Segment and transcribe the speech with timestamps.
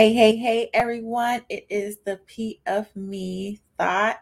[0.00, 1.42] Hey, hey, hey, everyone.
[1.50, 4.16] It is the P of Me thought.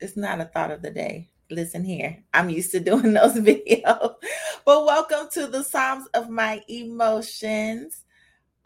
[0.00, 1.28] It's not a thought of the day.
[1.48, 2.24] Listen here.
[2.34, 4.16] I'm used to doing those videos.
[4.64, 8.04] But welcome to the Psalms of My Emotions.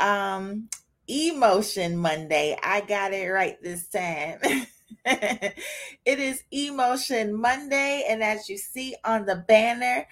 [0.01, 0.71] Um,
[1.09, 2.57] Emotion Monday.
[2.63, 4.39] I got it right this time.
[5.05, 5.55] it
[6.07, 10.07] is Emotion Monday, and as you see on the banner,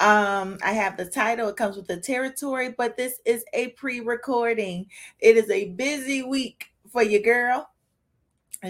[0.00, 4.00] um, I have the title, it comes with the territory, but this is a pre
[4.00, 4.86] recording.
[5.18, 7.68] It is a busy week for your girl.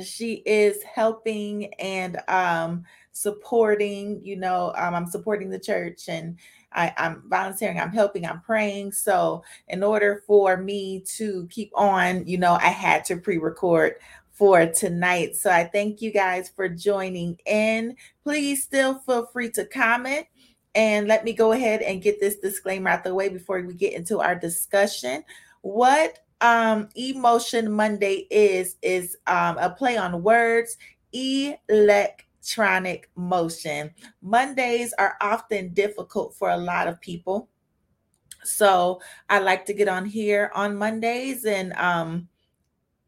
[0.02, 6.36] She is helping and um, supporting, you know, um, I'm supporting the church and
[6.72, 8.92] I, I'm volunteering, I'm helping, I'm praying.
[8.92, 13.94] So, in order for me to keep on, you know, I had to pre record
[14.32, 15.36] for tonight.
[15.36, 17.96] So, I thank you guys for joining in.
[18.22, 20.26] Please still feel free to comment
[20.78, 23.94] and let me go ahead and get this disclaimer out the way before we get
[23.94, 25.24] into our discussion.
[25.62, 30.76] What um, Emotion Monday is, is um, a play on words,
[31.12, 33.90] electronic motion.
[34.22, 37.48] Mondays are often difficult for a lot of people.
[38.44, 42.28] So I like to get on here on Mondays and um,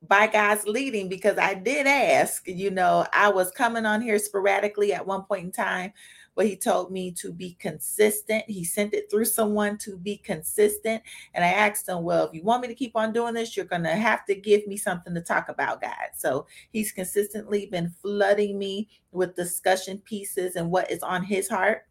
[0.08, 4.92] by God's leading because I did ask, you know, I was coming on here sporadically
[4.92, 5.92] at one point in time
[6.40, 8.42] but he told me to be consistent.
[8.48, 11.02] He sent it through someone to be consistent.
[11.34, 13.66] And I asked him, Well, if you want me to keep on doing this, you're
[13.66, 15.92] going to have to give me something to talk about, God.
[16.16, 21.84] So he's consistently been flooding me with discussion pieces and what is on his heart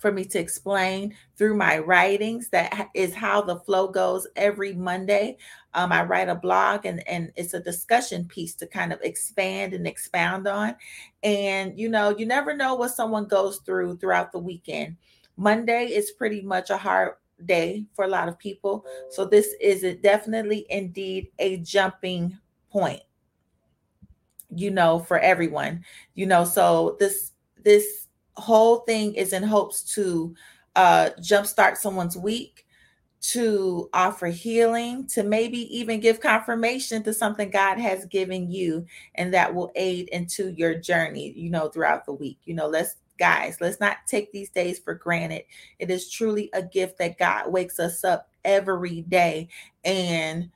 [0.00, 2.48] for me to explain through my writings.
[2.50, 5.36] That is how the flow goes every Monday.
[5.74, 9.74] Um, I write a blog and, and it's a discussion piece to kind of expand
[9.74, 10.76] and expound on.
[11.22, 14.96] And, you know, you never know what someone goes through throughout the weekend.
[15.36, 18.84] Monday is pretty much a hard day for a lot of people.
[19.10, 22.36] So this is a, definitely indeed a jumping
[22.72, 23.02] point,
[24.50, 25.84] you know, for everyone,
[26.14, 27.32] you know, so this,
[27.62, 28.07] this
[28.38, 30.34] whole thing is in hopes to
[30.76, 32.66] uh, jumpstart someone's week,
[33.20, 39.34] to offer healing, to maybe even give confirmation to something God has given you, and
[39.34, 42.38] that will aid into your journey, you know, throughout the week.
[42.44, 45.42] You know, let's guys, let's not take these days for granted.
[45.78, 49.48] It is truly a gift that God wakes us up every day
[49.84, 50.50] and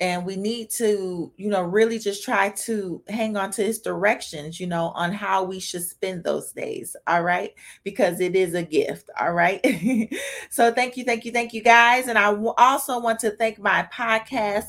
[0.00, 4.58] and we need to you know really just try to hang on to his directions
[4.58, 7.52] you know on how we should spend those days all right?
[7.84, 9.60] Because it is a gift all right?
[10.50, 12.08] So thank you thank you thank you guys.
[12.08, 14.66] And I w- also want to thank my podcast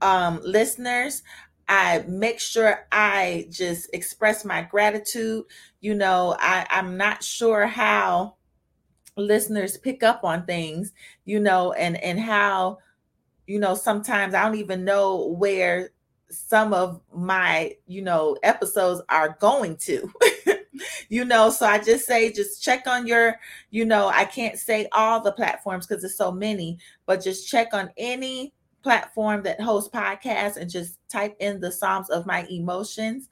[0.00, 1.22] um listeners.
[1.68, 5.44] I make sure I just express my gratitude.
[5.80, 8.36] You know, I, I'm not sure how
[9.16, 10.92] listeners pick up on things,
[11.24, 12.78] you know, and and how
[13.46, 15.90] you know, sometimes I don't even know where
[16.30, 20.12] some of my, you know, episodes are going to.
[21.08, 23.38] you know, so I just say just check on your,
[23.70, 27.72] you know, I can't say all the platforms because there's so many, but just check
[27.72, 28.52] on any
[28.82, 33.28] platform that hosts podcasts and just type in the Psalms of my emotions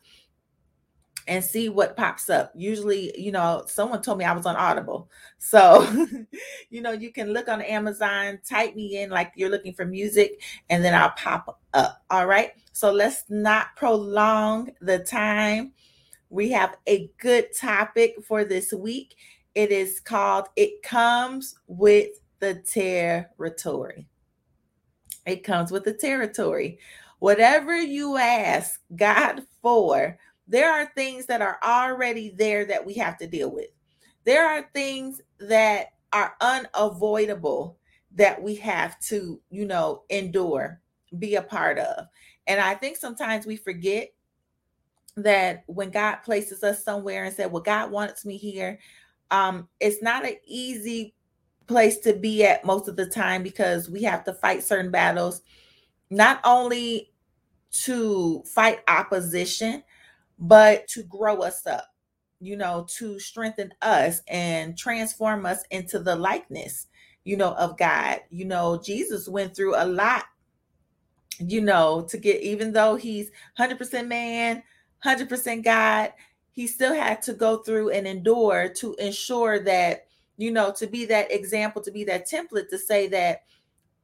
[1.26, 2.52] and see what pops up.
[2.54, 5.10] Usually, you know, someone told me I was on Audible.
[5.38, 5.86] So,
[6.70, 10.42] you know, you can look on Amazon, type me in like you're looking for music,
[10.70, 12.02] and then I'll pop up.
[12.10, 12.52] All right.
[12.72, 15.72] So let's not prolong the time.
[16.30, 19.14] We have a good topic for this week.
[19.54, 24.08] It is called It Comes with the Territory.
[25.26, 26.78] It comes with the territory.
[27.18, 33.18] Whatever you ask God for, there are things that are already there that we have
[33.18, 33.68] to deal with.
[34.24, 37.78] There are things that are unavoidable
[38.14, 40.80] that we have to, you know, endure,
[41.18, 42.06] be a part of.
[42.46, 44.10] And I think sometimes we forget
[45.16, 48.78] that when God places us somewhere and said, Well, God wants me here,
[49.30, 51.14] um, it's not an easy
[51.66, 55.42] place to be at most of the time because we have to fight certain battles,
[56.10, 57.12] not only
[57.70, 59.82] to fight opposition,
[60.38, 61.86] but to grow us up,
[62.40, 66.86] you know, to strengthen us and transform us into the likeness,
[67.24, 68.20] you know, of God.
[68.30, 70.24] You know, Jesus went through a lot,
[71.38, 74.62] you know, to get, even though he's 100% man,
[75.04, 76.12] 100% God,
[76.52, 80.06] he still had to go through and endure to ensure that,
[80.36, 83.42] you know, to be that example, to be that template to say that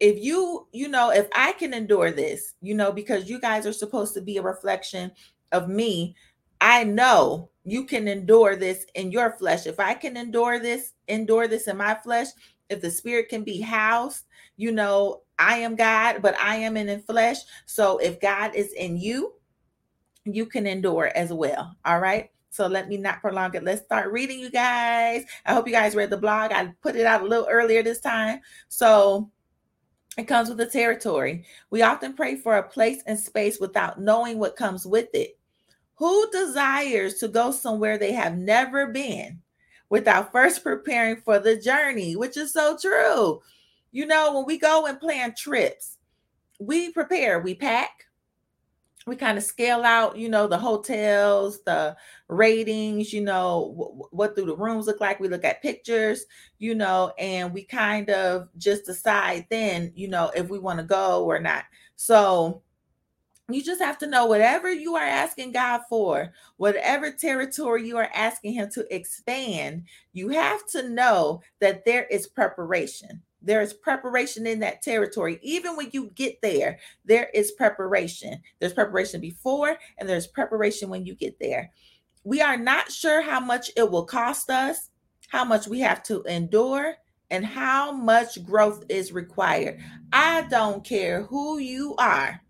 [0.00, 3.72] if you you know if i can endure this you know because you guys are
[3.72, 5.12] supposed to be a reflection
[5.52, 6.14] of me,
[6.60, 9.66] I know you can endure this in your flesh.
[9.66, 12.28] If I can endure this, endure this in my flesh,
[12.68, 14.24] if the spirit can be housed,
[14.56, 17.38] you know, I am God, but I am in the flesh.
[17.66, 19.34] So if God is in you,
[20.24, 21.74] you can endure as well.
[21.84, 22.30] All right.
[22.50, 23.64] So let me not prolong it.
[23.64, 25.24] Let's start reading, you guys.
[25.46, 26.52] I hope you guys read the blog.
[26.52, 28.40] I put it out a little earlier this time.
[28.68, 29.30] So
[30.18, 31.44] it comes with the territory.
[31.70, 35.38] We often pray for a place and space without knowing what comes with it.
[36.00, 39.42] Who desires to go somewhere they have never been
[39.90, 43.42] without first preparing for the journey, which is so true.
[43.92, 45.98] You know, when we go and plan trips,
[46.58, 48.06] we prepare, we pack,
[49.06, 51.94] we kind of scale out, you know, the hotels, the
[52.28, 55.20] ratings, you know, what do the rooms look like?
[55.20, 56.24] We look at pictures,
[56.58, 60.84] you know, and we kind of just decide then, you know, if we want to
[60.84, 61.64] go or not.
[61.96, 62.62] So,
[63.54, 68.10] you just have to know whatever you are asking God for, whatever territory you are
[68.14, 73.22] asking Him to expand, you have to know that there is preparation.
[73.42, 75.38] There is preparation in that territory.
[75.42, 78.40] Even when you get there, there is preparation.
[78.58, 81.70] There's preparation before, and there's preparation when you get there.
[82.24, 84.90] We are not sure how much it will cost us,
[85.28, 86.96] how much we have to endure,
[87.30, 89.80] and how much growth is required.
[90.12, 92.42] I don't care who you are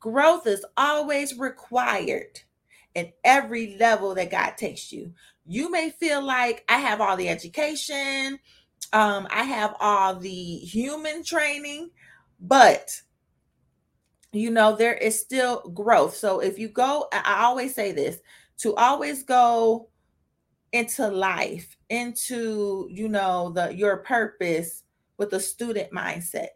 [0.00, 2.40] Growth is always required
[2.94, 5.12] in every level that God takes you.
[5.46, 8.38] You may feel like I have all the education,
[8.92, 11.90] um, I have all the human training,
[12.40, 12.90] but
[14.32, 16.16] you know, there is still growth.
[16.16, 18.18] So if you go, I always say this
[18.58, 19.88] to always go
[20.72, 24.84] into life, into you know, the your purpose
[25.18, 26.48] with a student mindset.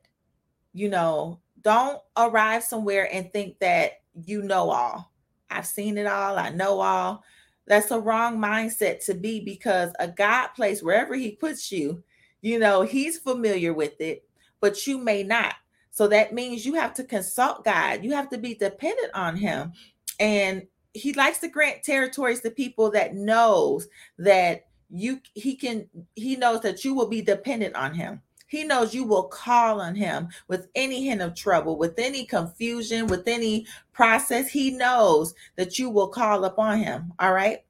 [0.73, 5.11] You know, don't arrive somewhere and think that you know all.
[5.51, 7.25] I've seen it all, I know all.
[7.67, 12.03] That's a wrong mindset to be because a God place, wherever He puts you,
[12.43, 14.29] you know, He's familiar with it,
[14.61, 15.55] but you may not.
[15.91, 19.73] So that means you have to consult God, you have to be dependent on Him.
[20.21, 23.89] And He likes to grant territories to people that knows
[24.19, 28.21] that you he can he knows that you will be dependent on him
[28.55, 33.09] he knows you will call on him with any hint of trouble, with any confusion,
[33.09, 34.49] with any process.
[34.49, 37.13] He knows that you will call upon him.
[37.19, 37.65] All right.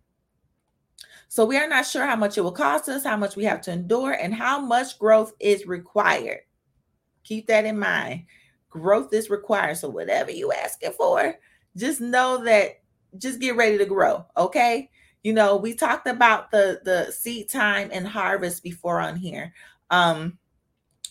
[1.28, 3.62] So we are not sure how much it will cost us, how much we have
[3.62, 6.40] to endure, and how much growth is required.
[7.22, 8.24] Keep that in mind.
[8.68, 9.78] Growth is required.
[9.78, 11.34] So whatever you asking for,
[11.78, 12.82] just know that
[13.16, 14.26] just get ready to grow.
[14.36, 14.90] Okay.
[15.22, 19.54] You know, we talked about the the seed time and harvest before on here.
[19.90, 20.38] Um,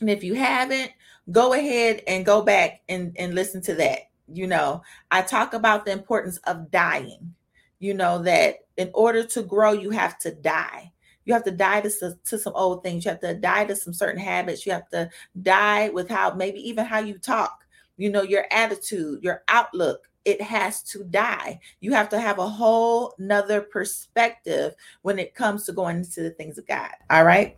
[0.03, 0.91] and if you haven't,
[1.31, 4.09] go ahead and go back and, and listen to that.
[4.27, 7.33] You know, I talk about the importance of dying.
[7.79, 10.91] You know, that in order to grow, you have to die.
[11.23, 13.05] You have to die to, to some old things.
[13.05, 14.65] You have to die to some certain habits.
[14.65, 15.09] You have to
[15.41, 17.63] die with how maybe even how you talk,
[17.95, 20.09] you know, your attitude, your outlook.
[20.25, 21.61] It has to die.
[21.79, 26.31] You have to have a whole nother perspective when it comes to going into the
[26.31, 26.91] things of God.
[27.09, 27.57] All right.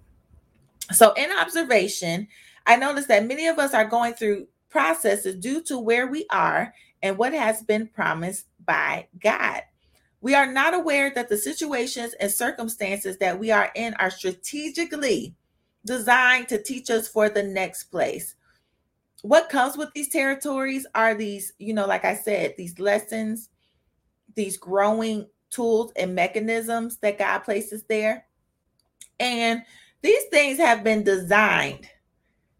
[0.91, 2.27] So, in observation,
[2.65, 6.73] I noticed that many of us are going through processes due to where we are
[7.01, 9.61] and what has been promised by God.
[10.21, 15.35] We are not aware that the situations and circumstances that we are in are strategically
[15.85, 18.35] designed to teach us for the next place.
[19.21, 23.49] What comes with these territories are these, you know, like I said, these lessons,
[24.35, 28.25] these growing tools and mechanisms that God places there.
[29.19, 29.61] And
[30.05, 31.89] these things have been designed,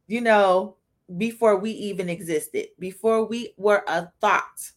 [0.08, 0.78] you know,
[1.18, 4.72] before we even existed, before we were a thought.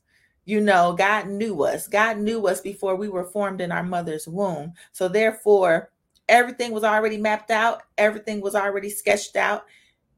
[0.45, 1.89] You know, God knew us.
[1.89, 4.75] God knew us before we were formed in our mother's womb.
[4.93, 5.91] So, therefore,
[6.29, 9.65] everything was already mapped out, everything was already sketched out.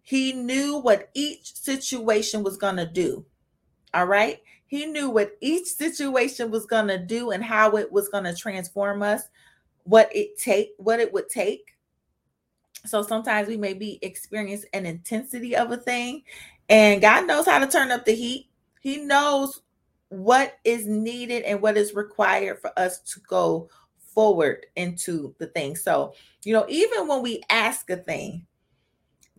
[0.02, 3.24] He knew what each situation was going to do.
[3.94, 4.40] All right.
[4.66, 8.34] He knew what each situation was going to do and how it was going to
[8.34, 9.22] transform us,
[9.84, 11.69] what it take, what it would take
[12.86, 16.22] so sometimes we may be experiencing an intensity of a thing,
[16.68, 18.48] and God knows how to turn up the heat.
[18.80, 19.62] He knows
[20.08, 23.68] what is needed and what is required for us to go
[24.14, 25.76] forward into the thing.
[25.76, 28.46] So, you know, even when we ask a thing,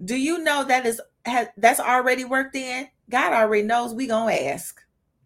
[0.03, 2.87] do you know that is has, that's already worked in?
[3.09, 4.81] God already knows we to ask.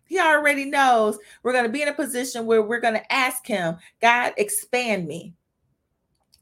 [0.06, 4.34] He already knows we're to be in a position where we're to ask him, God,
[4.38, 5.34] expand me.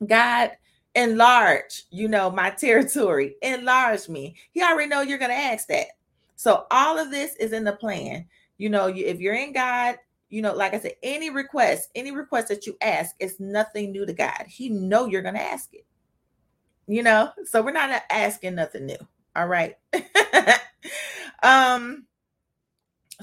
[0.06, 0.51] God,
[0.95, 4.35] enlarge, you know, my territory, enlarge me.
[4.51, 5.88] He already know you're going to ask that.
[6.35, 8.27] So all of this is in the plan.
[8.57, 9.97] You know, you, if you're in God,
[10.29, 14.05] you know, like I said, any request, any request that you ask is nothing new
[14.05, 14.45] to God.
[14.47, 15.85] He know you're going to ask it.
[16.88, 18.97] you know, so we're not asking nothing new.
[19.35, 19.75] All right.
[21.43, 22.05] um,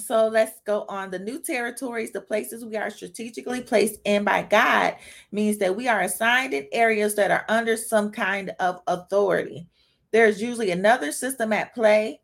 [0.01, 1.11] so let's go on.
[1.11, 4.97] The new territories, the places we are strategically placed in by God,
[5.33, 9.69] means that we are assigned in areas that are under some kind of authority.
[10.11, 12.21] There's usually another system at play.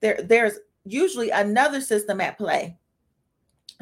[0.00, 2.78] There, there's usually another system at play.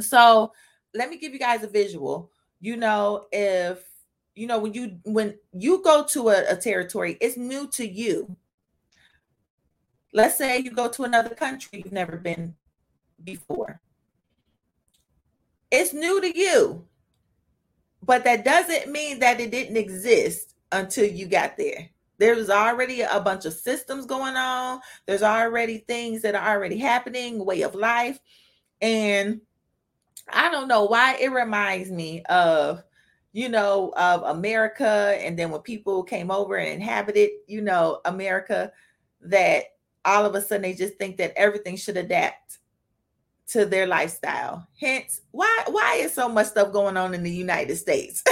[0.00, 0.52] So
[0.94, 2.30] let me give you guys a visual.
[2.60, 3.84] You know, if
[4.34, 8.36] you know when you when you go to a, a territory, it's new to you.
[10.12, 12.54] Let's say you go to another country you've never been
[13.24, 13.80] before.
[15.70, 16.84] It's new to you,
[18.02, 21.90] but that doesn't mean that it didn't exist until you got there.
[22.18, 24.80] There's already a bunch of systems going on.
[25.04, 28.18] There's already things that are already happening, way of life.
[28.80, 29.40] And
[30.28, 32.82] I don't know why it reminds me of,
[33.32, 35.18] you know, of America.
[35.20, 38.72] And then when people came over and inhabited, you know, America,
[39.20, 39.64] that
[40.04, 42.58] all of a sudden they just think that everything should adapt
[43.48, 44.66] to their lifestyle.
[44.80, 48.24] Hence, why why is so much stuff going on in the United States?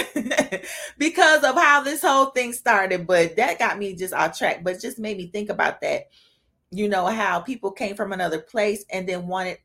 [0.99, 3.07] because of how this whole thing started.
[3.07, 4.65] But that got me just off track.
[4.65, 6.09] But just made me think about that.
[6.71, 9.59] You know how people came from another place and then wanted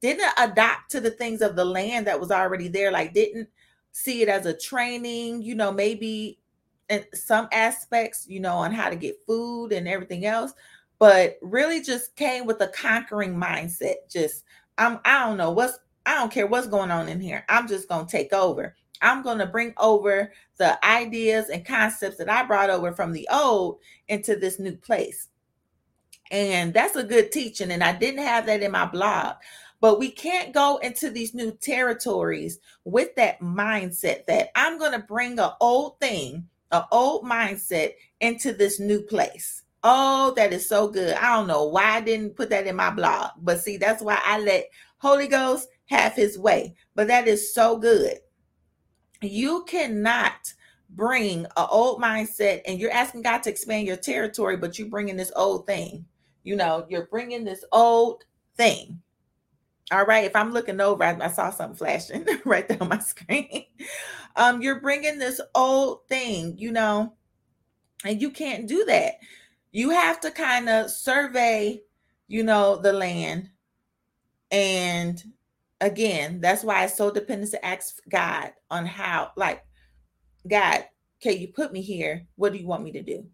[0.00, 2.90] didn't adapt to the things of the land that was already there.
[2.90, 3.48] Like didn't
[3.92, 5.42] see it as a training.
[5.42, 6.40] You know maybe
[6.88, 8.26] in some aspects.
[8.28, 10.54] You know on how to get food and everything else.
[10.98, 14.10] But really just came with a conquering mindset.
[14.10, 14.42] Just
[14.78, 17.44] I'm I don't know what's I don't care what's going on in here.
[17.48, 18.74] I'm just going to take over.
[19.02, 23.28] I'm going to bring over the ideas and concepts that I brought over from the
[23.30, 25.28] old into this new place.
[26.30, 27.70] And that's a good teaching.
[27.70, 29.36] And I didn't have that in my blog.
[29.80, 34.98] But we can't go into these new territories with that mindset that I'm going to
[34.98, 39.62] bring an old thing, an old mindset into this new place.
[39.84, 41.14] Oh, that is so good.
[41.14, 44.18] I don't know why I didn't put that in my blog, but see, that's why
[44.24, 44.68] I let
[44.98, 46.74] Holy Ghost have his way.
[46.94, 48.18] But that is so good.
[49.22, 50.52] You cannot
[50.90, 55.16] bring an old mindset and you're asking God to expand your territory, but you're bringing
[55.16, 56.04] this old thing.
[56.42, 58.24] You know, you're bringing this old
[58.56, 59.00] thing.
[59.90, 60.24] All right.
[60.24, 63.64] If I'm looking over, I, I saw something flashing right there on my screen.
[64.36, 67.14] Um, you're bringing this old thing, you know,
[68.04, 69.14] and you can't do that
[69.78, 71.80] you have to kind of survey,
[72.26, 73.48] you know, the land.
[74.50, 75.22] And
[75.80, 79.64] again, that's why it's so dependent to ask God on how, like,
[80.50, 80.84] God,
[81.22, 82.26] okay, you put me here?
[82.34, 83.24] What do you want me to do?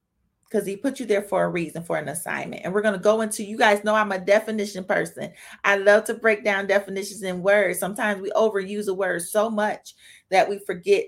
[0.46, 2.60] Because he put you there for a reason, for an assignment.
[2.62, 5.32] And we're going to go into, you guys know I'm a definition person.
[5.64, 7.78] I love to break down definitions in words.
[7.78, 9.94] Sometimes we overuse a word so much
[10.30, 11.04] that we forget,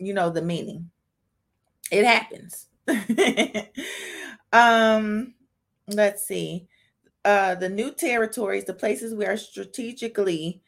[0.00, 0.90] you know, the meaning.
[1.92, 2.66] It happens.
[4.52, 5.34] Um,
[5.88, 6.68] let's see.
[7.24, 10.62] Uh, the new territories, the places we are strategically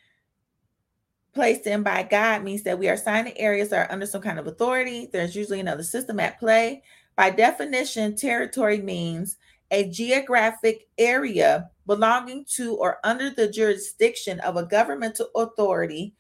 [1.35, 4.39] placed in by God means that we are assigned areas that are under some kind
[4.39, 5.09] of authority.
[5.13, 6.83] There's usually another system at play.
[7.17, 9.37] By definition, territory means
[9.71, 16.15] a geographic area belonging to or under the jurisdiction of a governmental authority.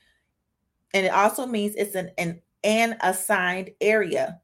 [0.92, 4.40] And it also means it's an, an, an assigned area.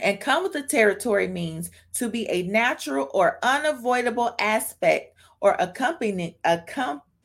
[0.00, 6.36] And come with the territory means to be a natural or unavoidable aspect or accompaniment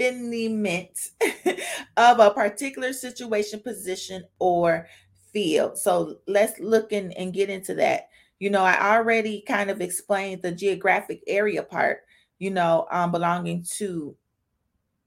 [1.97, 4.87] of a particular situation, position, or
[5.31, 5.77] field.
[5.77, 8.09] So let's look in and get into that.
[8.39, 12.01] You know, I already kind of explained the geographic area part,
[12.37, 14.15] you know, um, belonging to,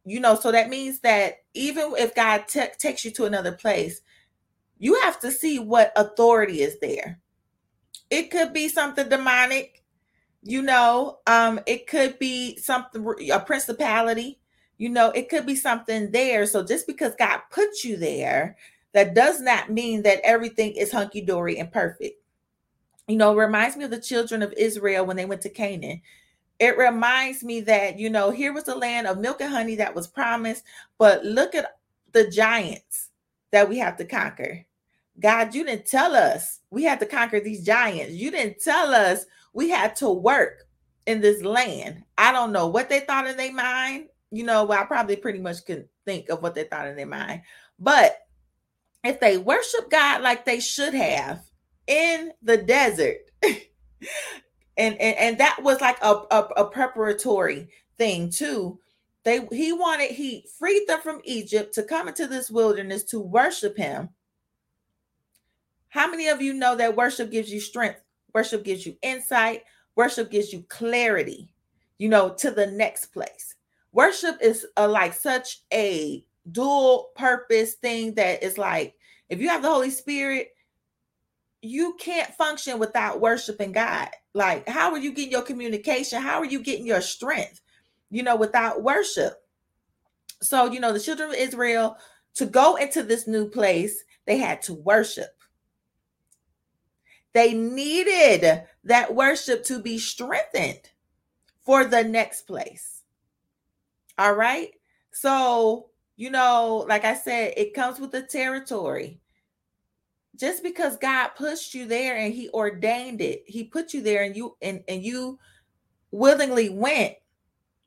[0.04, 4.00] you know, so that means that even if God takes you to another place,
[4.78, 7.20] you have to see what authority is there
[8.10, 9.82] it could be something demonic,
[10.42, 11.18] you know.
[11.26, 14.40] Um, it could be something a principality,
[14.78, 16.46] you know, it could be something there.
[16.46, 18.56] So just because God put you there,
[18.92, 22.16] that does not mean that everything is hunky-dory and perfect.
[23.06, 26.00] You know, reminds me of the children of Israel when they went to Canaan
[26.60, 29.94] it reminds me that you know here was the land of milk and honey that
[29.94, 30.62] was promised
[30.98, 31.78] but look at
[32.12, 33.08] the giants
[33.50, 34.64] that we have to conquer
[35.20, 38.14] God, you didn't tell us we had to conquer these giants.
[38.14, 40.66] You didn't tell us we had to work
[41.06, 42.04] in this land.
[42.16, 44.06] I don't know what they thought in their mind.
[44.30, 47.06] You know, well, I probably pretty much could think of what they thought in their
[47.06, 47.42] mind.
[47.78, 48.18] But
[49.04, 51.42] if they worship God like they should have
[51.86, 53.64] in the desert, and,
[54.76, 58.78] and and that was like a, a, a preparatory thing too.
[59.24, 63.76] They he wanted he freed them from Egypt to come into this wilderness to worship
[63.76, 64.10] him
[65.90, 68.00] how many of you know that worship gives you strength
[68.34, 69.62] Worship gives you insight.
[69.96, 71.52] Worship gives you clarity,
[71.98, 73.56] you know, to the next place.
[73.92, 78.94] Worship is a, like such a dual purpose thing that is like
[79.28, 80.48] if you have the Holy Spirit,
[81.62, 84.08] you can't function without worshiping God.
[84.32, 86.20] Like, how are you getting your communication?
[86.20, 87.60] How are you getting your strength?
[88.10, 89.34] You know, without worship.
[90.42, 91.96] So, you know, the children of Israel
[92.34, 95.39] to go into this new place, they had to worship.
[97.32, 100.90] They needed that worship to be strengthened
[101.64, 103.02] for the next place.
[104.18, 104.72] All right.
[105.12, 109.20] So, you know, like I said, it comes with the territory.
[110.36, 114.34] Just because God pushed you there and he ordained it, he put you there and
[114.34, 115.38] you and, and you
[116.10, 117.14] willingly went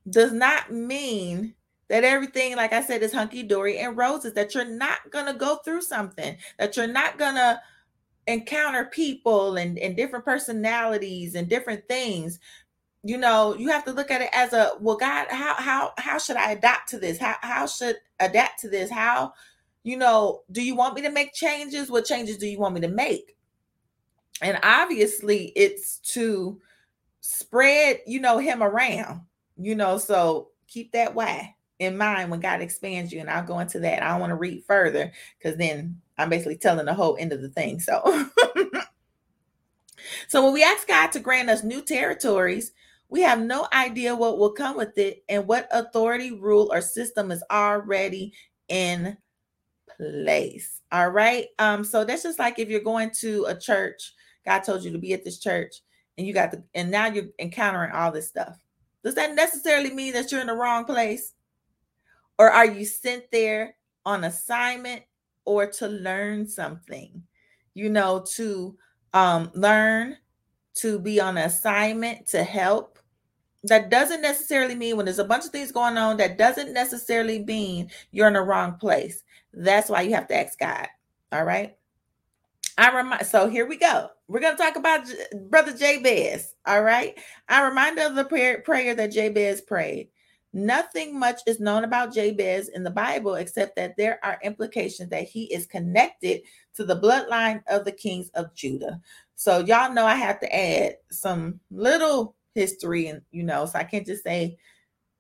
[0.10, 1.56] does not mean
[1.90, 5.34] that everything, like I said, is hunky dory and roses, that you're not going to
[5.34, 7.62] go through something, that you're not going to
[8.28, 12.40] encounter people and, and different personalities and different things
[13.04, 16.18] you know you have to look at it as a well god how how how
[16.18, 17.20] should i adapt to this?
[17.20, 18.90] How how should adapt to this?
[18.90, 19.34] How
[19.84, 21.92] you know do you want me to make changes?
[21.92, 23.36] What changes do you want me to make?
[24.42, 26.60] And obviously it's to
[27.20, 29.22] spread you know him around
[29.58, 33.60] you know so keep that why in mind when god expands you and i'll go
[33.60, 37.18] into that i don't want to read further because then I'm basically telling the whole
[37.20, 37.80] end of the thing.
[37.80, 38.02] So,
[40.28, 42.72] so when we ask God to grant us new territories,
[43.10, 47.32] we have no idea what will come with it and what authority, rule, or system
[47.32, 48.34] is already
[48.70, 49.18] in
[49.98, 50.82] place.
[50.92, 51.48] All right.
[51.60, 54.14] Um, so that's just like if you're going to a church,
[54.46, 55.82] God told you to be at this church,
[56.18, 58.58] and you got the and now you're encountering all this stuff.
[59.04, 61.34] Does that necessarily mean that you're in the wrong place?
[62.40, 65.04] Or are you sent there on assignment
[65.46, 67.24] or to learn something,
[67.74, 68.78] you know, to
[69.14, 70.18] um, learn,
[70.76, 73.00] to be on assignment, to help.
[73.66, 77.44] That doesn't necessarily mean when there's a bunch of things going on, that doesn't necessarily
[77.44, 79.24] mean you're in the wrong place.
[79.54, 80.88] That's why you have to ask God.
[81.32, 81.76] All right.
[82.78, 84.10] I remind so here we go.
[84.28, 85.16] We're going to talk about J-
[85.50, 86.56] brother Jabez.
[86.66, 87.18] All right.
[87.48, 90.10] I remind of the prayer, prayer that Jabez prayed.
[90.54, 95.24] Nothing much is known about Jabez in the Bible except that there are implications that
[95.24, 96.42] he is connected
[96.76, 99.02] to the bloodline of the kings of Judah.
[99.36, 103.84] So y'all know I have to add some little history and you know, so I
[103.84, 104.58] can't just say,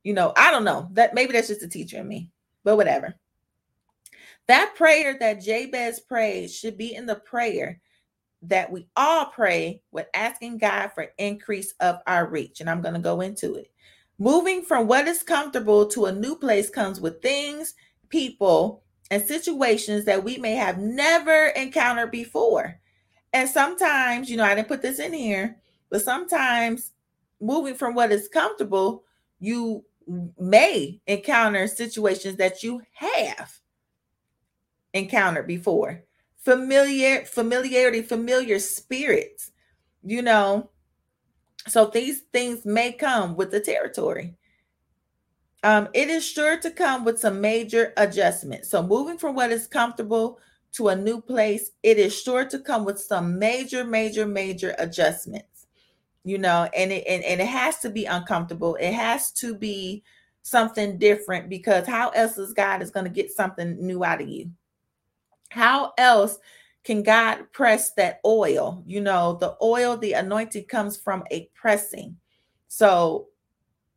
[0.03, 0.87] you know, I don't know.
[0.91, 2.29] That maybe that's just a teacher in me.
[2.63, 3.15] But whatever.
[4.47, 7.79] That prayer that Jabez prayed should be in the prayer
[8.43, 12.59] that we all pray with asking God for increase of our reach.
[12.59, 13.71] And I'm going to go into it.
[14.19, 17.73] Moving from what is comfortable to a new place comes with things,
[18.09, 22.79] people, and situations that we may have never encountered before.
[23.33, 25.57] And sometimes, you know, I didn't put this in here,
[25.89, 26.91] but sometimes
[27.41, 29.03] moving from what is comfortable,
[29.39, 29.83] you
[30.39, 33.59] may encounter situations that you have
[34.93, 36.03] encountered before.
[36.37, 39.51] Familiar familiarity, familiar spirits.
[40.03, 40.69] You know,
[41.67, 44.35] so these things may come with the territory.
[45.63, 48.69] Um, it is sure to come with some major adjustments.
[48.69, 50.39] So moving from what is comfortable
[50.73, 55.67] to a new place, it is sure to come with some major, major, major adjustments.
[56.25, 58.75] You know, and it and, and it has to be uncomfortable.
[58.75, 60.03] It has to be
[60.41, 64.29] something different because how else is God is going to get something new out of
[64.29, 64.49] you?
[65.49, 66.37] How else
[66.83, 68.83] can God press that oil?
[68.85, 72.17] You know, the oil, the anointing comes from a pressing.
[72.67, 73.27] So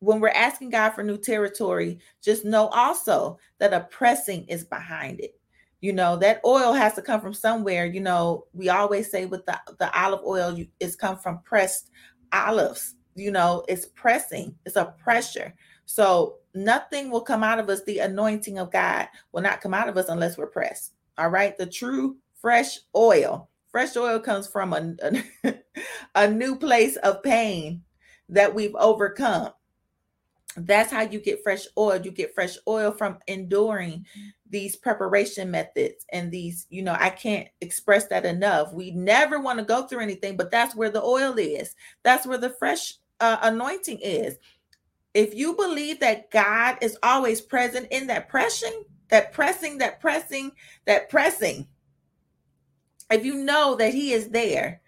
[0.01, 5.21] when we're asking God for new territory, just know also that a pressing is behind
[5.21, 5.39] it.
[5.81, 7.87] You know, that oil has to come from somewhere.
[7.87, 11.91] You know, we always say with the, the olive oil, you, it's come from pressed
[12.33, 12.95] olives.
[13.15, 15.55] You know, it's pressing, it's a pressure.
[15.87, 17.83] So nothing will come out of us.
[17.85, 20.93] The anointing of God will not come out of us unless we're pressed.
[21.19, 21.57] All right.
[21.57, 23.51] The true fresh oil.
[23.73, 25.55] Fresh oil comes from a, a,
[26.15, 27.83] a new place of pain
[28.29, 29.51] that we've overcome.
[30.57, 32.01] That's how you get fresh oil.
[32.01, 34.07] You get fresh oil from enduring
[34.49, 38.73] these preparation methods and these, you know, I can't express that enough.
[38.73, 41.75] We never want to go through anything, but that's where the oil is.
[42.05, 44.37] That's where the fresh uh, anointing is.
[45.15, 50.53] If you believe that God is always present in that pressing, that pressing, that pressing,
[50.85, 51.67] that pressing,
[53.11, 54.81] if you know that he is there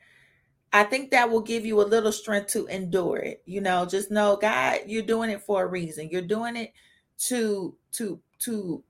[0.72, 4.10] i think that will give you a little strength to endure it you know just
[4.10, 6.08] know god you're doing it for a reason.
[6.10, 6.72] You're doing it
[7.18, 8.82] to to to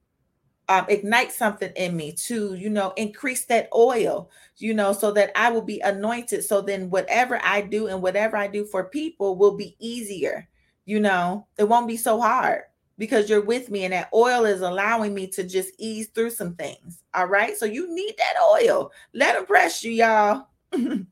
[0.68, 5.32] um, ignite something in me to, you know, increase that oil, you know, so that
[5.34, 6.44] I will be anointed.
[6.44, 10.46] So then whatever I do and whatever I do for people will be easier,
[10.84, 12.62] you know, it won't be so hard
[12.98, 16.54] because you're with me and that oil is allowing me to just ease through some
[16.56, 17.02] things.
[17.14, 17.56] All right.
[17.56, 18.90] So you need that oil.
[19.14, 20.48] Let them press you, y'all.
[20.72, 21.06] so,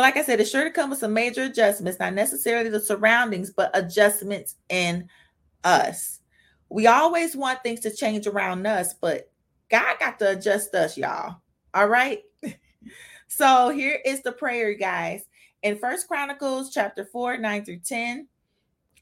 [0.00, 3.50] like I said, it's sure to come with some major adjustments, not necessarily the surroundings,
[3.50, 5.08] but adjustments in
[5.64, 6.18] us.
[6.68, 9.30] We always want things to change around us, but
[9.70, 11.36] God got to adjust us, y'all.
[11.72, 12.20] All right.
[13.28, 15.24] so here is the prayer, guys.
[15.62, 18.26] In First Chronicles chapter 4, 9 through 10,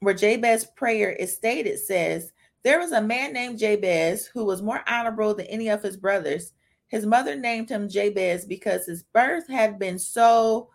[0.01, 2.33] where Jabez's prayer is stated, says,
[2.63, 6.53] There was a man named Jabez who was more honorable than any of his brothers.
[6.89, 10.71] His mother named him Jabez because his birth had been so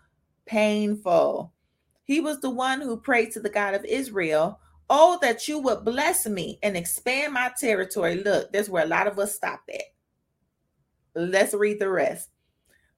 [0.45, 1.51] painful.
[2.05, 4.59] He was the one who prayed to the God of Israel
[4.89, 8.15] Oh, that you would bless me and expand my territory.
[8.23, 9.81] Look, that's where a lot of us stop at.
[11.15, 12.29] Let's read the rest.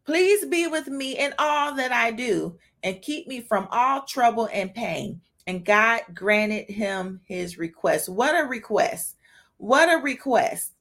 [0.06, 4.50] Please be with me in all that I do and keep me from all trouble
[4.52, 5.22] and pain.
[5.48, 8.10] And God granted him his request.
[8.10, 9.16] What a request!
[9.58, 10.74] What a request.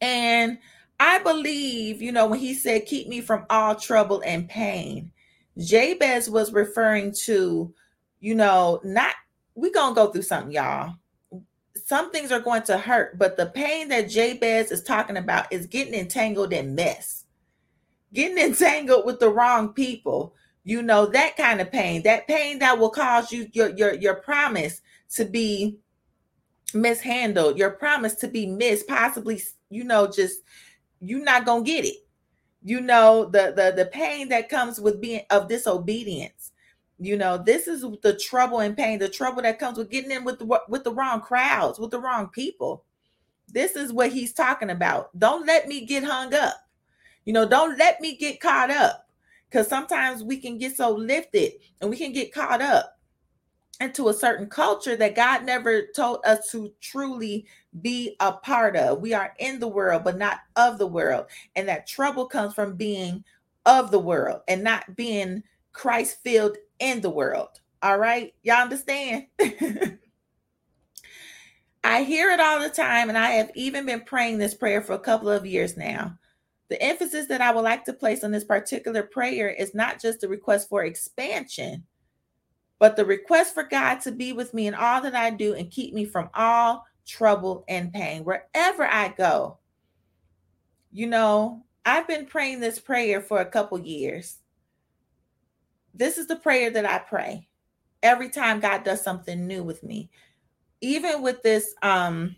[0.00, 0.58] And
[1.00, 5.12] I believe, you know, when he said, Keep me from all trouble and pain,
[5.58, 7.72] Jabez was referring to,
[8.20, 9.14] you know, not
[9.54, 10.94] we're gonna go through something, y'all.
[11.84, 15.66] Some things are going to hurt, but the pain that Jabez is talking about is
[15.66, 17.24] getting entangled in mess,
[18.12, 20.34] getting entangled with the wrong people.
[20.68, 24.16] You know that kind of pain, that pain that will cause you your your your
[24.16, 24.82] promise
[25.14, 25.78] to be
[26.74, 30.42] mishandled, your promise to be missed, possibly you know just
[31.00, 31.96] you're not gonna get it.
[32.62, 36.52] You know the the the pain that comes with being of disobedience
[37.00, 40.24] you know, this is the trouble and pain, the trouble that comes with getting in
[40.24, 42.84] with the with the wrong crowds, with the wrong people.
[43.46, 45.16] This is what he's talking about.
[45.18, 46.56] Don't let me get hung up.
[47.24, 49.07] You know, don't let me get caught up.
[49.48, 52.98] Because sometimes we can get so lifted and we can get caught up
[53.80, 57.46] into a certain culture that God never told us to truly
[57.80, 59.00] be a part of.
[59.00, 61.26] We are in the world, but not of the world.
[61.54, 63.24] And that trouble comes from being
[63.66, 67.60] of the world and not being Christ filled in the world.
[67.82, 68.34] All right.
[68.42, 69.26] Y'all understand?
[71.84, 74.94] I hear it all the time, and I have even been praying this prayer for
[74.94, 76.18] a couple of years now.
[76.68, 80.20] The emphasis that I would like to place on this particular prayer is not just
[80.20, 81.84] the request for expansion,
[82.78, 85.70] but the request for God to be with me in all that I do and
[85.70, 89.58] keep me from all trouble and pain wherever I go.
[90.92, 94.38] You know, I've been praying this prayer for a couple years
[95.98, 97.48] this is the prayer that I pray
[98.02, 100.10] every time God does something new with me.
[100.80, 102.36] Even with this um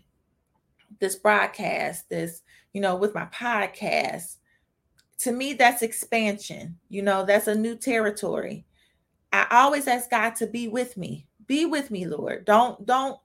[0.99, 2.41] this broadcast, this,
[2.73, 4.37] you know, with my podcast,
[5.19, 6.77] to me that's expansion.
[6.89, 8.65] You know, that's a new territory.
[9.31, 11.27] I always ask God to be with me.
[11.47, 12.45] Be with me, Lord.
[12.45, 13.19] Don't don't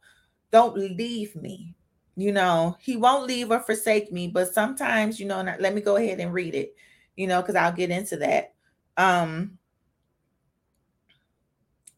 [0.50, 1.74] don't leave me.
[2.16, 5.96] You know, he won't leave or forsake me, but sometimes, you know, let me go
[5.96, 6.74] ahead and read it,
[7.14, 8.54] you know, because I'll get into that.
[8.96, 9.58] Um,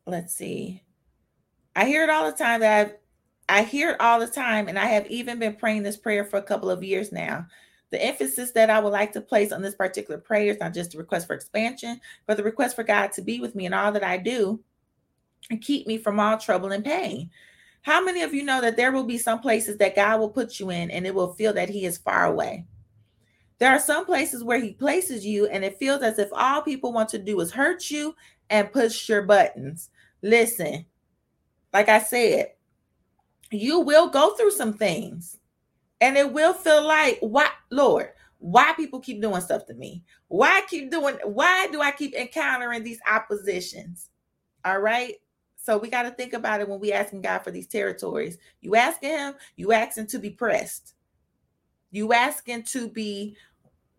[0.06, 0.82] let's see.
[1.76, 2.94] I hear it all the time that I've
[3.48, 6.36] I hear it all the time, and I have even been praying this prayer for
[6.36, 7.46] a couple of years now.
[7.90, 10.94] The emphasis that I would like to place on this particular prayer is not just
[10.94, 13.92] a request for expansion, but the request for God to be with me in all
[13.92, 14.60] that I do
[15.50, 17.30] and keep me from all trouble and pain.
[17.80, 20.60] How many of you know that there will be some places that God will put
[20.60, 22.66] you in and it will feel that He is far away?
[23.58, 26.92] There are some places where He places you and it feels as if all people
[26.92, 28.14] want to do is hurt you
[28.50, 29.88] and push your buttons.
[30.22, 30.84] Listen,
[31.72, 32.52] like I said,
[33.50, 35.38] you will go through some things
[36.00, 40.04] and it will feel like, what, Lord, why people keep doing stuff to me?
[40.28, 44.10] Why keep doing, why do I keep encountering these oppositions?
[44.64, 45.14] All right.
[45.56, 48.38] So we got to think about it when we asking God for these territories.
[48.60, 50.94] You asking him, you asking to be pressed.
[51.90, 53.36] You asking to be,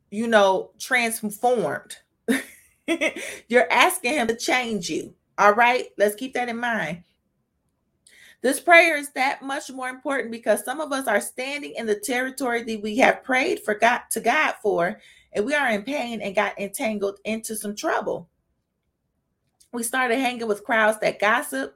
[0.10, 1.98] you know, transformed.
[3.48, 5.14] You're asking him to change you.
[5.38, 7.04] All right, let's keep that in mind.
[8.42, 12.00] This prayer is that much more important because some of us are standing in the
[12.00, 15.00] territory that we have prayed for God to God for,
[15.34, 18.30] and we are in pain and got entangled into some trouble.
[19.74, 21.76] We started hanging with crowds that gossip.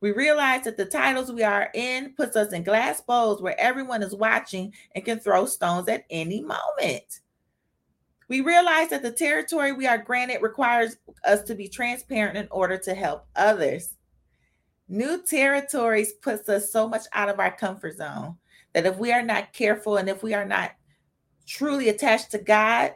[0.00, 4.02] We realized that the titles we are in puts us in glass bowls where everyone
[4.02, 7.20] is watching and can throw stones at any moment.
[8.28, 12.78] We realize that the territory we are granted requires us to be transparent in order
[12.78, 13.94] to help others.
[14.88, 18.36] New territories puts us so much out of our comfort zone.
[18.74, 20.72] that if we are not careful and if we are not
[21.46, 22.94] truly attached to God,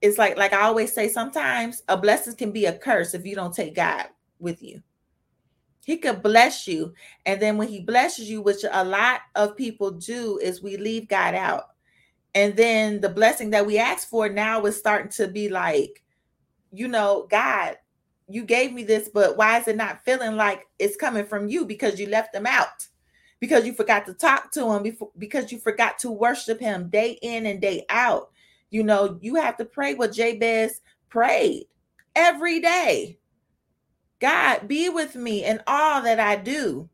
[0.00, 3.34] it's like like I always say sometimes a blessing can be a curse if you
[3.34, 4.06] don't take God
[4.38, 4.82] with you.
[5.84, 6.94] He could bless you
[7.26, 11.08] and then when he blesses you which a lot of people do is we leave
[11.08, 11.70] God out.
[12.34, 16.02] And then the blessing that we ask for now is starting to be like
[16.74, 17.76] you know, God,
[18.34, 21.64] you gave me this but why is it not feeling like it's coming from you
[21.64, 22.88] because you left them out?
[23.44, 27.18] because you forgot to talk to him before, because you forgot to worship him day
[27.20, 28.30] in and day out.
[28.70, 31.66] You know, you have to pray what Jabez prayed
[32.16, 33.18] every day.
[34.18, 36.88] God, be with me in all that I do,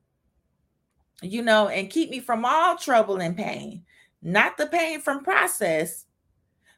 [1.22, 3.84] you know, and keep me from all trouble and pain,
[4.20, 6.06] not the pain from process,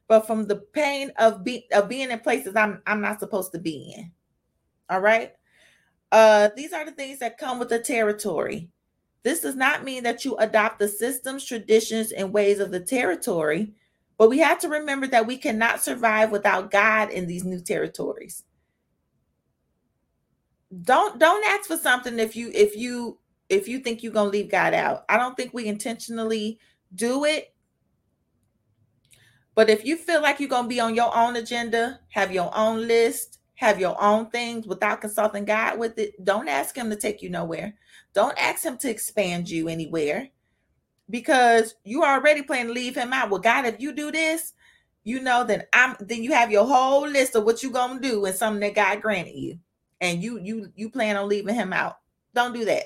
[0.07, 3.59] but from the pain of be of being in places I'm I'm not supposed to
[3.59, 4.13] be in.
[4.93, 5.33] All right.
[6.13, 8.69] Uh, these are the things that come with the territory.
[9.23, 13.73] This does not mean that you adopt the systems, traditions, and ways of the territory,
[14.19, 18.45] but we have to remember that we cannot survive without God in these new territories.
[20.83, 24.51] Don't don't ask for something if you if you if you think you're to leave
[24.51, 25.05] God out.
[25.09, 26.59] I don't think we intentionally
[26.95, 27.55] do it.
[29.55, 32.87] But if you feel like you're to be on your own agenda, have your own
[32.87, 37.23] list, have your own things without consulting God with it, don't ask him to take
[37.23, 37.75] you nowhere.
[38.13, 40.29] Don't ask him to expand you anywhere
[41.09, 43.31] because you already plan to leave him out.
[43.31, 44.53] Well, God, if you do this,
[45.05, 48.25] you know, then I'm then you have your whole list of what you're gonna do
[48.25, 49.61] and something that God granted you.
[50.01, 51.99] And you you you plan on leaving him out.
[52.35, 52.85] Don't do that.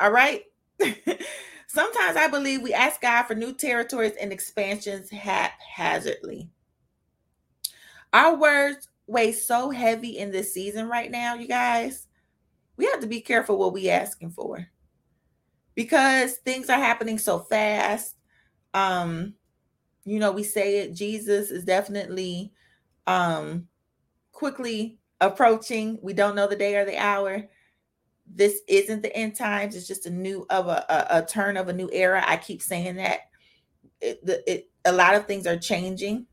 [0.00, 0.42] All right.
[1.66, 6.48] Sometimes I believe we ask God for new territories and expansions haphazardly.
[8.14, 12.06] Our words weigh so heavy in this season right now, you guys
[12.76, 14.66] we have to be careful what we asking for.
[15.74, 18.14] Because things are happening so fast.
[18.74, 19.34] Um
[20.04, 22.52] you know we say it jesus is definitely
[23.08, 23.66] um
[24.32, 25.98] quickly approaching.
[26.02, 27.48] We don't know the day or the hour.
[28.26, 29.74] This isn't the end times.
[29.74, 32.22] It's just a new of a, a, a turn of a new era.
[32.26, 33.20] I keep saying that.
[34.00, 36.26] It, the, it a lot of things are changing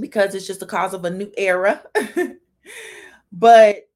[0.00, 1.82] because it's just the cause of a new era.
[3.32, 3.88] But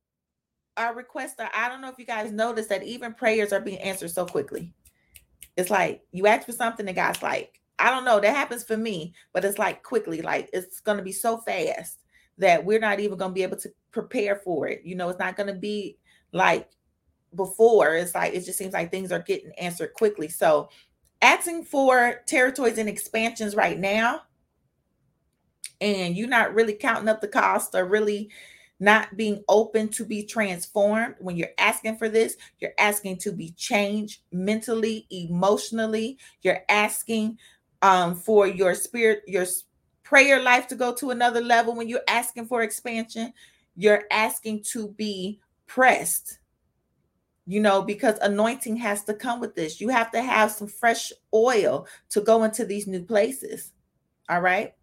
[0.79, 3.79] our requests are i don't know if you guys noticed that even prayers are being
[3.79, 4.73] answered so quickly.
[5.57, 8.77] It's like you ask for something and god's like i don't know that happens for
[8.77, 12.03] me but it's like quickly like it's going to be so fast
[12.39, 14.83] that we're not even going to be able to prepare for it.
[14.85, 15.99] You know it's not going to be
[16.33, 16.69] like
[17.35, 17.95] before.
[17.95, 20.29] It's like it just seems like things are getting answered quickly.
[20.29, 20.69] So
[21.23, 24.23] asking for territories and expansions right now
[25.81, 28.31] and you're not really counting up the cost or really
[28.79, 31.15] not being open to be transformed.
[31.19, 36.19] When you're asking for this, you're asking to be changed mentally, emotionally.
[36.43, 37.39] You're asking
[37.83, 39.47] um, for your spirit, your
[40.03, 41.75] prayer life to go to another level.
[41.75, 43.33] When you're asking for expansion,
[43.77, 46.39] you're asking to be pressed.
[47.49, 49.81] You know, because anointing has to come with this.
[49.81, 53.73] You have to have some fresh oil to go into these new places.
[54.29, 54.75] All right.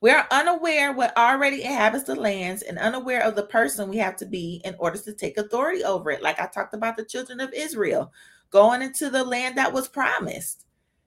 [0.00, 4.16] We are unaware what already inhabits the lands and unaware of the person we have
[4.16, 6.22] to be in order to take authority over it.
[6.22, 8.12] Like I talked about the children of Israel
[8.50, 10.66] going into the land that was promised.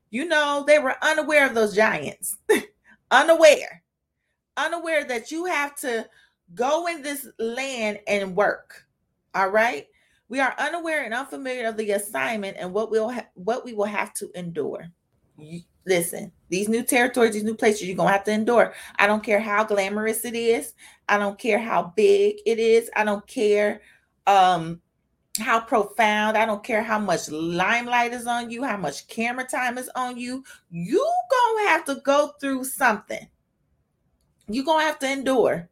[0.10, 2.38] You know, they were unaware of those giants,
[3.12, 3.84] unaware,
[4.58, 6.08] unaware that you have to
[6.54, 8.86] go in this land and work.
[9.34, 9.88] All right.
[10.30, 13.86] We are unaware and unfamiliar of the assignment and what we'll ha- what we will
[13.86, 14.88] have to endure
[15.86, 18.74] listen, these new territories, these new places, you're gonna have to endure.
[18.98, 20.74] I don't care how glamorous it is,
[21.10, 23.82] I don't care how big it is, I don't care
[24.28, 24.82] um
[25.40, 29.78] how profound, I don't care how much limelight is on you, how much camera time
[29.78, 30.44] is on you.
[30.70, 33.28] You gonna have to go through something.
[34.48, 35.70] You're gonna have to endure.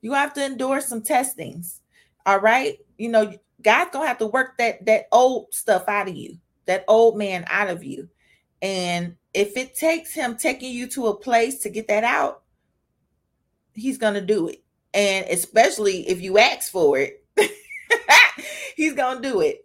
[0.00, 1.80] You have to endure some testings.
[2.24, 2.78] All right.
[2.96, 6.84] You know, God's gonna have to work that that old stuff out of you, that
[6.88, 8.08] old man out of you.
[8.62, 12.42] And if it takes him taking you to a place to get that out,
[13.74, 14.62] he's going to do it.
[14.94, 17.24] And especially if you ask for it,
[18.76, 19.62] he's going to do it.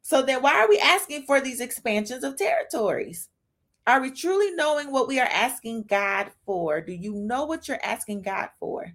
[0.00, 3.28] So then why are we asking for these expansions of territories?
[3.86, 6.80] Are we truly knowing what we are asking God for?
[6.80, 8.92] Do you know what you're asking God for?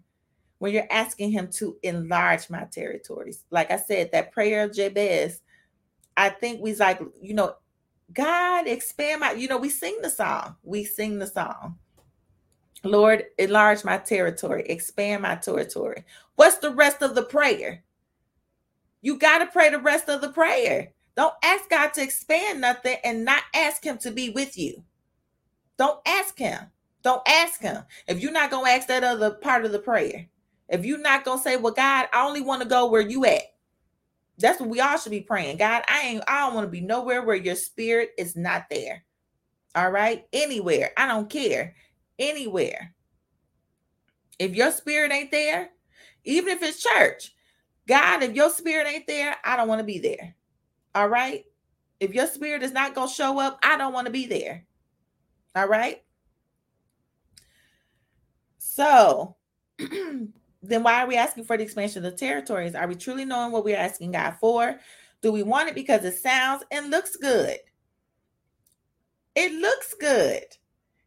[0.58, 3.44] When you're asking him to enlarge my territories.
[3.52, 5.42] Like I said, that prayer of Jabez,
[6.18, 7.56] I think we like, you know,
[8.14, 10.56] God, expand my, you know, we sing the song.
[10.64, 11.78] We sing the song.
[12.84, 16.04] Lord, enlarge my territory, expand my territory.
[16.36, 17.84] What's the rest of the prayer?
[19.02, 20.94] You got to pray the rest of the prayer.
[21.16, 24.84] Don't ask God to expand nothing and not ask Him to be with you.
[25.78, 26.60] Don't ask Him.
[27.04, 27.84] Don't ask Him.
[28.08, 30.28] If you're not going to ask that other part of the prayer,
[30.70, 33.26] if you're not going to say, Well, God, I only want to go where you
[33.26, 33.44] at.
[34.38, 35.58] That's what we all should be praying.
[35.58, 39.04] God, I ain't, I don't want to be nowhere where your spirit is not there.
[39.76, 40.26] All right.
[40.34, 40.92] Anywhere.
[40.98, 41.76] I don't care.
[42.20, 42.94] Anywhere.
[44.40, 45.70] If your spirit ain't there,
[46.26, 47.34] even if it's church,
[47.88, 50.36] God, if your spirit ain't there, I don't want to be there.
[50.94, 51.46] All right.
[52.00, 54.66] If your spirit is not going to show up, I don't want to be there.
[55.56, 56.02] All right.
[58.58, 59.36] So
[60.68, 62.76] then why are we asking for the expansion of the territories?
[62.76, 64.80] Are we truly knowing what we're asking God for?
[65.22, 67.58] Do we want it because it sounds and looks good?
[69.36, 70.44] It looks good.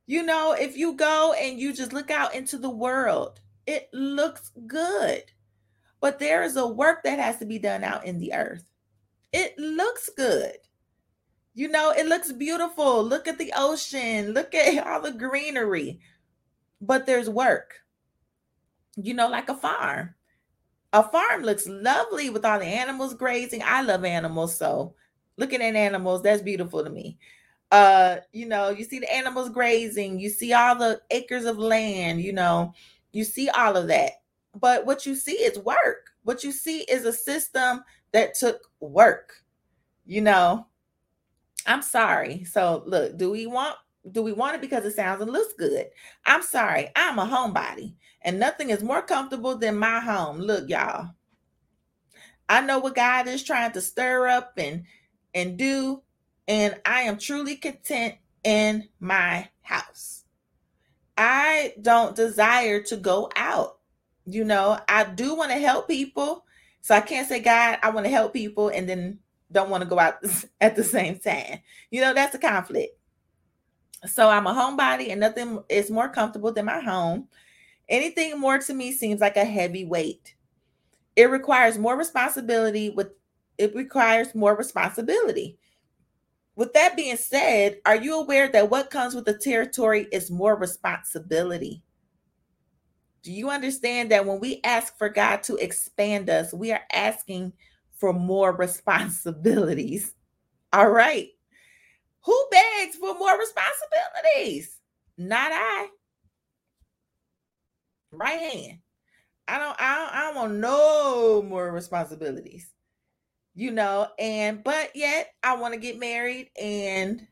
[0.06, 4.50] You know, if you go and you just look out into the world, it looks
[4.66, 5.24] good.
[6.00, 8.64] But there is a work that has to be done out in the earth.
[9.32, 10.56] It looks good.
[11.54, 13.02] You know, it looks beautiful.
[13.02, 16.00] Look at the ocean, look at all the greenery.
[16.80, 17.74] But there's work.
[19.00, 20.14] You know, like a farm.
[20.92, 23.62] A farm looks lovely with all the animals grazing.
[23.64, 24.94] I love animals, so
[25.36, 27.18] looking at animals, that's beautiful to me.
[27.70, 30.18] Uh you know you see the animals grazing.
[30.18, 32.72] You see all the acres of land you know.
[33.12, 34.12] You see all of that.
[34.58, 36.10] But what you see is work.
[36.24, 39.34] What you see is a system that took work
[40.06, 40.66] you know.
[41.66, 42.44] I'm sorry.
[42.44, 43.76] So look do we want
[44.10, 45.88] do we want it because it sounds and looks good?
[46.24, 46.88] I'm sorry.
[46.96, 51.10] I'm a homebody and nothing is more comfortable than my home look y'all
[52.48, 54.84] i know what god is trying to stir up and
[55.34, 56.02] and do
[56.48, 60.24] and I am truly content in my house.
[61.16, 63.78] I don't desire to go out.
[64.24, 66.44] You know, I do want to help people.
[66.80, 69.18] So I can't say, God, I want to help people and then
[69.52, 70.14] don't want to go out
[70.60, 71.58] at the same time.
[71.90, 72.98] You know, that's a conflict.
[74.06, 77.28] So I'm a homebody and nothing is more comfortable than my home.
[77.88, 80.34] Anything more to me seems like a heavy weight.
[81.16, 83.08] It requires more responsibility with
[83.56, 85.58] it requires more responsibility.
[86.54, 90.56] With that being said, are you aware that what comes with the territory is more
[90.56, 91.82] responsibility?
[93.22, 97.52] Do you understand that when we ask for God to expand us, we are asking
[97.96, 100.14] for more responsibilities?
[100.72, 101.28] All right.
[102.24, 104.78] Who begs for more responsibilities?
[105.16, 105.88] Not I.
[108.10, 108.78] Right hand.
[109.46, 112.72] I don't I don't, I don't want no more responsibilities
[113.58, 117.26] you know, and but yet I want to get married and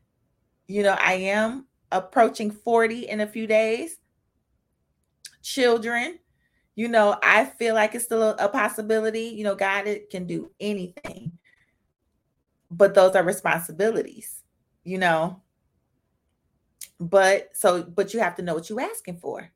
[0.67, 3.97] you know, I am approaching 40 in a few days.
[5.41, 6.19] Children,
[6.75, 9.21] you know, I feel like it's still a, a possibility.
[9.21, 11.31] You know, God it can do anything.
[12.69, 14.43] But those are responsibilities,
[14.83, 15.41] you know.
[16.99, 19.49] But so, but you have to know what you're asking for.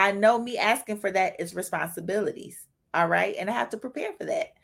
[0.00, 2.66] I know me asking for that is responsibilities.
[2.94, 3.36] All right.
[3.38, 4.54] And I have to prepare for that.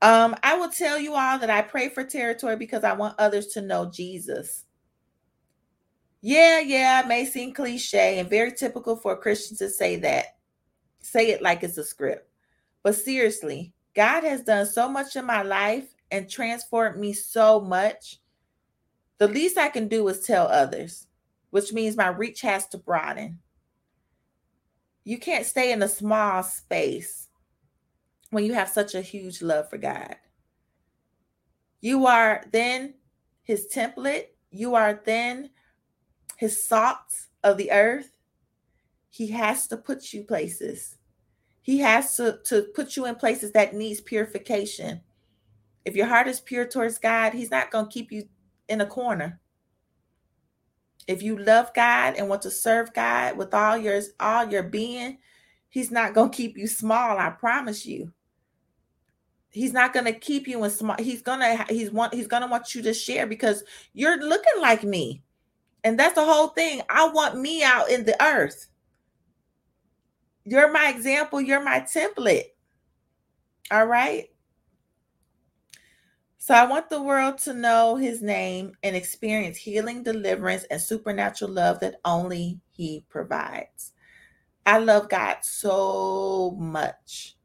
[0.00, 3.48] Um, I will tell you all that I pray for territory because I want others
[3.48, 4.66] to know Jesus.
[6.22, 10.36] Yeah, yeah, it may seem cliche and very typical for a Christian to say that,
[11.00, 12.30] say it like it's a script.
[12.84, 18.20] But seriously, God has done so much in my life and transformed me so much.
[19.18, 21.08] The least I can do is tell others,
[21.50, 23.40] which means my reach has to broaden.
[25.10, 27.26] You can't stay in a small space
[28.30, 30.14] when you have such a huge love for God.
[31.80, 32.94] You are then
[33.42, 35.50] his template, you are then
[36.36, 38.12] his salt of the earth.
[39.08, 40.96] He has to put you places.
[41.60, 45.00] He has to, to put you in places that needs purification.
[45.84, 48.28] If your heart is pure towards God, he's not going to keep you
[48.68, 49.39] in a corner.
[51.06, 55.18] If you love God and want to serve God with all your all your being,
[55.68, 58.12] he's not going to keep you small, I promise you.
[59.50, 62.42] He's not going to keep you in small he's going to he's want he's going
[62.42, 65.22] to want you to share because you're looking like me.
[65.82, 66.82] And that's the whole thing.
[66.88, 68.68] I want me out in the earth.
[70.44, 72.50] You're my example you're my template.
[73.70, 74.29] All right
[76.40, 81.52] so i want the world to know his name and experience healing deliverance and supernatural
[81.52, 83.92] love that only he provides.
[84.64, 87.36] I love god so much.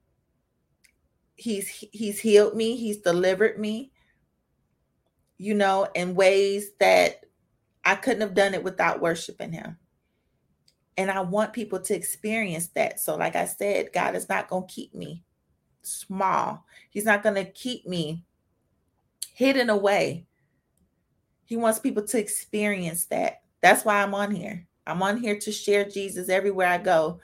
[1.35, 2.77] He's he's healed me.
[2.77, 3.91] He's delivered me
[5.37, 7.25] you know in ways that
[7.83, 9.77] i couldn't have done it without worshiping him.
[10.95, 13.01] And i want people to experience that.
[13.01, 15.25] So like i said god is not going to keep me
[15.81, 16.63] small.
[16.89, 18.23] He's not going to keep me
[19.35, 20.25] hidden away.
[21.43, 23.41] He wants people to experience that.
[23.61, 24.65] That's why I'm on here.
[24.87, 27.19] I'm on here to share Jesus everywhere I go.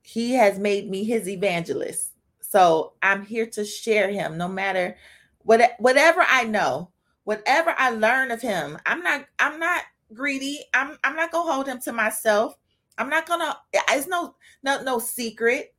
[0.00, 2.12] He has made me his evangelist.
[2.40, 4.96] So I'm here to share him no matter
[5.40, 6.90] what whatever I know,
[7.24, 8.78] whatever I learn of him.
[8.86, 9.82] I'm not I'm not
[10.14, 10.60] greedy.
[10.74, 12.56] I'm I'm not going to hold him to myself.
[12.98, 13.56] I'm not going to
[13.90, 15.74] it's no no no secret.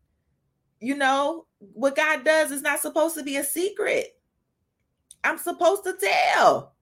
[0.79, 4.17] You know, what God does is not supposed to be a secret.
[5.23, 6.73] I'm supposed to tell.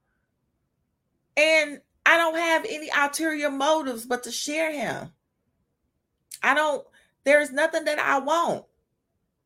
[1.37, 5.11] And I don't have any ulterior motives but to share him.
[6.43, 6.85] I don't,
[7.23, 8.65] there's nothing that I want.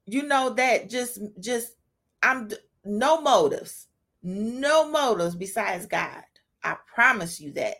[0.06, 1.74] You know, that just, just,
[2.24, 2.50] I'm
[2.84, 3.88] no motives,
[4.24, 6.24] no motives besides God.
[6.64, 7.78] I promise you that.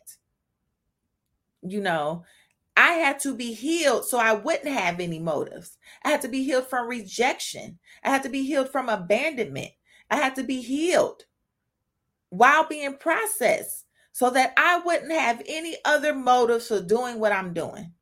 [1.62, 2.24] You know,
[2.78, 5.78] I had to be healed so I wouldn't have any motives.
[6.04, 7.80] I had to be healed from rejection.
[8.04, 9.72] I had to be healed from abandonment.
[10.10, 11.24] I had to be healed
[12.30, 17.54] while being processed so that I wouldn't have any other motives for doing what I'm
[17.54, 17.94] doing.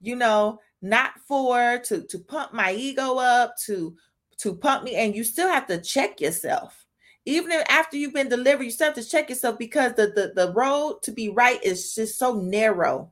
[0.00, 3.96] You know, not for to to pump my ego up, to
[4.38, 6.86] to pump me, and you still have to check yourself.
[7.24, 10.52] Even after you've been delivered, you still have to check yourself because the, the, the
[10.52, 13.10] road to be right is just so narrow.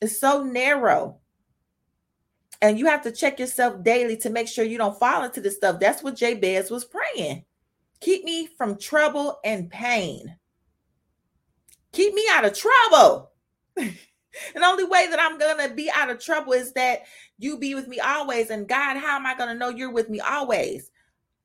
[0.00, 1.18] It's so narrow.
[2.62, 5.56] And you have to check yourself daily to make sure you don't fall into this
[5.56, 5.78] stuff.
[5.80, 7.44] That's what Jabez was praying.
[8.00, 10.36] Keep me from trouble and pain.
[11.92, 13.30] Keep me out of trouble.
[13.76, 13.94] and
[14.54, 17.02] the only way that I'm going to be out of trouble is that
[17.38, 18.50] you be with me always.
[18.50, 20.90] And God, how am I going to know you're with me always?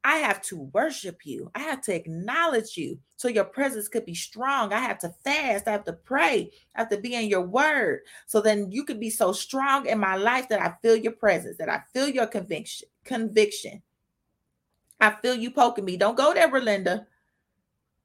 [0.04, 1.52] I have to worship you.
[1.54, 4.74] I have to acknowledge you so your presence could be strong.
[4.74, 5.68] I have to fast.
[5.68, 6.52] I have to pray.
[6.76, 8.02] I have to be in your word.
[8.26, 11.58] So then you could be so strong in my life that I feel your presence,
[11.58, 12.88] that I feel your conviction.
[13.04, 13.84] Conviction.
[15.00, 15.98] I feel you poking me.
[15.98, 17.06] Don't go there, Ralinda.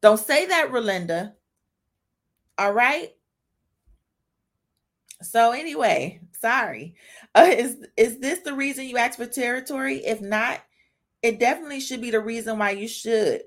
[0.03, 1.33] Don't say that, Ralinda.
[2.59, 3.11] All right.
[5.23, 6.95] So anyway, sorry.
[7.35, 9.99] Uh, is is this the reason you asked for territory?
[9.99, 10.63] If not,
[11.27, 13.43] it definitely should be the reason why you should.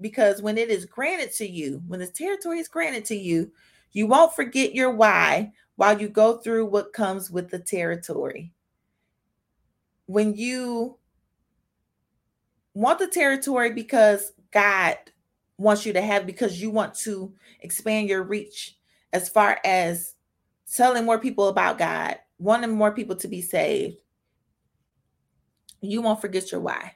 [0.00, 3.50] Because when it is granted to you, when the territory is granted to you,
[3.92, 8.52] you won't forget your why while you go through what comes with the territory.
[10.06, 10.98] When you
[12.72, 14.96] want the territory because God
[15.58, 18.76] wants you to have because you want to expand your reach
[19.12, 20.14] as far as
[20.72, 23.96] telling more people about God, wanting more people to be saved.
[25.80, 26.92] You won't forget your why.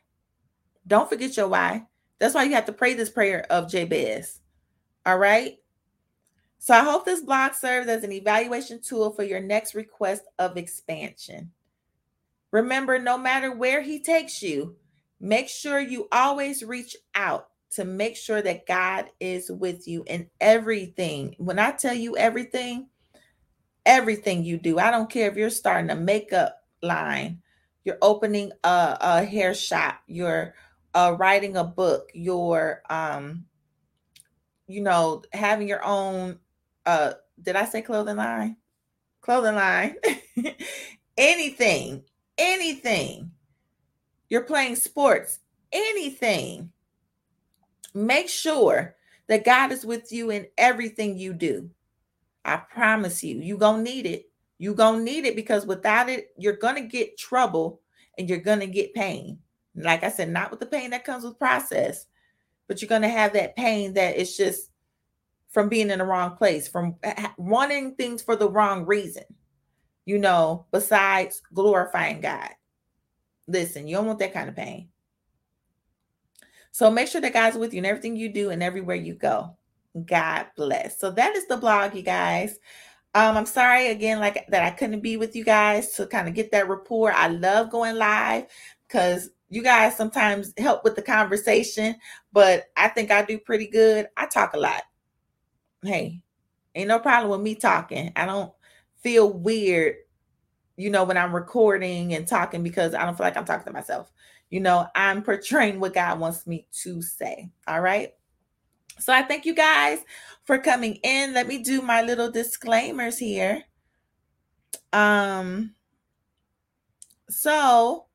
[0.88, 1.86] Don't forget your why.
[2.18, 4.40] That's why you have to pray this prayer of Jabez.
[5.06, 5.58] All right.
[6.58, 10.56] So I hope this blog serves as an evaluation tool for your next request of
[10.56, 11.52] expansion.
[12.50, 14.76] Remember, no matter where he takes you,
[15.20, 20.28] make sure you always reach out to make sure that God is with you in
[20.40, 21.36] everything.
[21.38, 22.88] When I tell you everything,
[23.84, 27.42] everything you do, I don't care if you're starting a makeup line,
[27.84, 30.54] you're opening a, a hair shop, you're
[30.98, 33.44] uh, writing a book, you're, um,
[34.66, 36.38] you know, having your own,
[36.86, 38.56] uh, did I say clothing line?
[39.20, 39.96] Clothing line.
[41.16, 42.02] anything,
[42.36, 43.30] anything.
[44.28, 45.38] You're playing sports,
[45.72, 46.72] anything
[47.94, 48.94] Make sure
[49.26, 51.70] that God is with you in everything you do.
[52.44, 54.30] I promise you, you're going to need it.
[54.58, 57.80] You're going to need it because without it, you're going to get trouble
[58.16, 59.38] and you're going to get pain.
[59.82, 62.06] Like I said, not with the pain that comes with process,
[62.66, 64.70] but you're going to have that pain that is just
[65.48, 66.96] from being in the wrong place, from
[67.38, 69.24] wanting things for the wrong reason,
[70.04, 72.50] you know, besides glorifying God.
[73.46, 74.88] Listen, you don't want that kind of pain.
[76.70, 79.56] So make sure that God's with you in everything you do and everywhere you go.
[80.04, 81.00] God bless.
[81.00, 82.58] So that is the blog, you guys.
[83.14, 86.34] Um, I'm sorry again, like that I couldn't be with you guys to kind of
[86.34, 87.12] get that rapport.
[87.12, 88.44] I love going live
[88.86, 91.96] because you guys sometimes help with the conversation,
[92.32, 94.08] but I think I do pretty good.
[94.16, 94.82] I talk a lot.
[95.82, 96.20] Hey,
[96.74, 98.12] ain't no problem with me talking.
[98.14, 98.52] I don't
[99.00, 99.96] feel weird,
[100.76, 103.72] you know, when I'm recording and talking because I don't feel like I'm talking to
[103.72, 104.12] myself.
[104.50, 107.50] You know, I'm portraying what God wants me to say.
[107.66, 108.12] All right.
[108.98, 110.00] So I thank you guys
[110.44, 111.32] for coming in.
[111.32, 113.62] Let me do my little disclaimers here.
[114.92, 115.74] Um,
[117.28, 118.07] so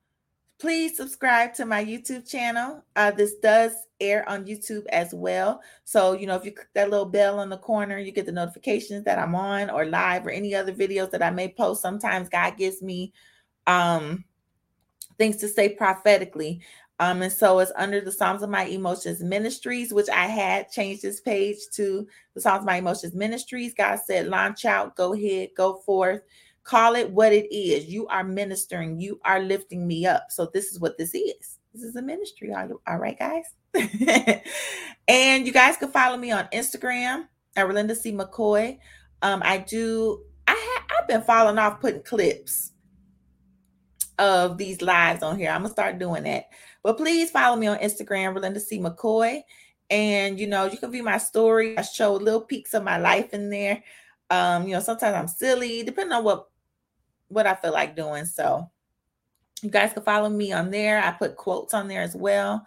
[0.63, 2.81] please subscribe to my YouTube channel.
[2.95, 5.61] Uh, this does air on YouTube as well.
[5.83, 8.31] So, you know, if you click that little bell on the corner, you get the
[8.31, 11.81] notifications that I'm on or live or any other videos that I may post.
[11.81, 13.11] Sometimes God gives me
[13.67, 14.23] um
[15.17, 16.61] things to say prophetically.
[16.97, 21.01] Um, and so it's under the Psalms of My Emotions Ministries, which I had changed
[21.01, 23.73] this page to the Psalms of My Emotions Ministries.
[23.73, 26.21] God said, launch out, go ahead, go forth,
[26.63, 27.85] call it what it is.
[27.85, 30.27] You are ministering, you are lifting me up.
[30.29, 31.59] So this is what this is.
[31.73, 32.53] This is a ministry.
[32.53, 33.45] All right, guys.
[35.07, 38.11] and you guys can follow me on Instagram at Ralinda C.
[38.11, 38.77] McCoy.
[39.21, 42.71] Um, I do, I ha- I've been falling off putting clips
[44.19, 45.49] of these lives on here.
[45.49, 46.49] I'm gonna start doing that.
[46.83, 48.79] But please follow me on Instagram, Ralinda C.
[48.79, 49.41] McCoy.
[49.89, 51.77] And you know, you can view my story.
[51.77, 53.83] I show little peeks of my life in there.
[54.29, 56.47] Um, you know, sometimes I'm silly, depending on what
[57.33, 58.25] what I feel like doing.
[58.25, 58.69] So
[59.61, 61.01] you guys can follow me on there.
[61.01, 62.65] I put quotes on there as well.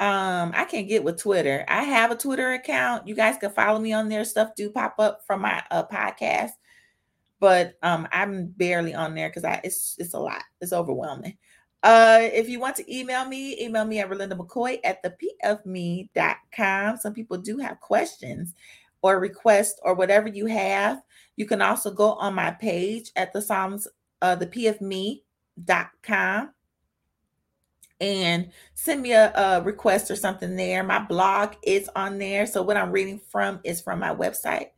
[0.00, 1.64] Um, I can't get with Twitter.
[1.68, 3.06] I have a Twitter account.
[3.06, 4.24] You guys can follow me on there.
[4.24, 6.50] Stuff do pop up from my uh, podcast,
[7.38, 10.42] but um, I'm barely on there because I it's it's a lot.
[10.60, 11.36] It's overwhelming.
[11.84, 16.96] Uh, if you want to email me, email me at Ralinda McCoy at the pfme.com.
[16.96, 18.54] Some people do have questions
[19.02, 21.02] or requests or whatever you have.
[21.36, 23.88] You can also go on my page at the Psalms,
[24.20, 25.22] uh, thepofme.com
[28.02, 30.82] and send me a, a, request or something there.
[30.82, 32.46] My blog is on there.
[32.46, 34.70] So what I'm reading from is from my website.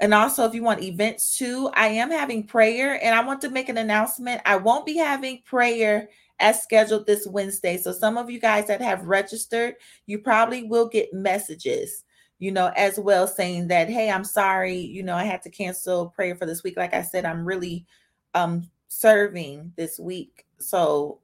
[0.00, 3.50] And also, if you want events too, I am having prayer and I want to
[3.50, 4.42] make an announcement.
[4.44, 6.08] I won't be having prayer
[6.38, 7.78] as scheduled this Wednesday.
[7.78, 9.74] So, some of you guys that have registered,
[10.06, 12.04] you probably will get messages,
[12.38, 16.08] you know, as well saying that, hey, I'm sorry, you know, I had to cancel
[16.10, 16.76] prayer for this week.
[16.76, 17.86] Like I said, I'm really
[18.34, 20.46] um serving this week.
[20.58, 21.20] So,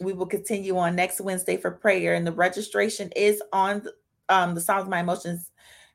[0.00, 3.86] we will continue on next Wednesday for prayer, and the registration is on
[4.28, 5.50] um, the of My Emotions